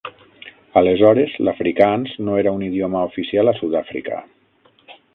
[0.79, 4.23] Aleshores, l'afrikaans no era un idioma oficial a Sud-àfrica.